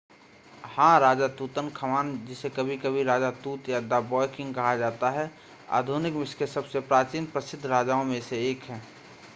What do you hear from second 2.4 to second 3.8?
कभी-कभी राजा तूत या